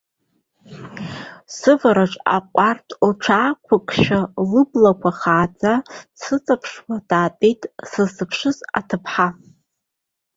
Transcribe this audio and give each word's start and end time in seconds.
Сывараҿы 1.55 2.19
аҟәардә 2.35 2.93
лҽаақәкшәа, 3.09 4.19
лыблақәа 4.49 5.11
хааӡа 5.19 5.73
дсыҵаԥшуа 6.13 6.95
даатәеит 7.09 7.61
сыззыԥшыз 7.89 8.57
аҭыԥҳа. 8.77 9.27